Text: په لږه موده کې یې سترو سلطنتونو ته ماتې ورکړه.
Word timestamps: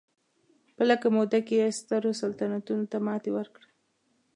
په 0.75 0.81
لږه 0.89 1.09
موده 1.15 1.39
کې 1.47 1.55
یې 1.61 1.67
سترو 1.79 2.11
سلطنتونو 2.21 2.85
ته 2.91 2.97
ماتې 3.05 3.31
ورکړه. 3.33 3.67